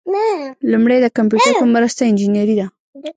لومړی 0.71 0.97
د 1.01 1.07
کمپیوټر 1.17 1.53
په 1.61 1.65
مرسته 1.75 2.01
انجنیری 2.05 2.55
ده. 2.59 2.67